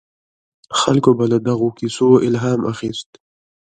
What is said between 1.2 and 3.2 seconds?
له دغو کیسو الهام اخیست.